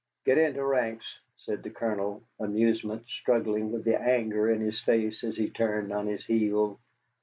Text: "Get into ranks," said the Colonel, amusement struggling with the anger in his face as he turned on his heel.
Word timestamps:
"Get 0.25 0.39
into 0.39 0.65
ranks," 0.65 1.05
said 1.37 1.61
the 1.61 1.69
Colonel, 1.69 2.23
amusement 2.39 3.05
struggling 3.07 3.71
with 3.71 3.83
the 3.83 4.01
anger 4.01 4.49
in 4.49 4.59
his 4.59 4.79
face 4.79 5.23
as 5.23 5.37
he 5.37 5.51
turned 5.51 5.93
on 5.93 6.07
his 6.07 6.25
heel. 6.25 6.79